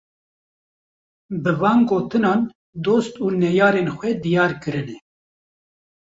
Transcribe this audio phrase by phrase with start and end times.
[1.43, 2.41] Bi van gotinan
[2.85, 4.97] dost û neyarên xwe diyar kirine